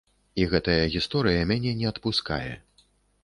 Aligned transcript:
І 0.43 0.45
гэтая 0.53 0.85
гісторыя 0.95 1.43
мяне 1.51 1.73
не 1.81 1.87
адпускае. 1.91 2.51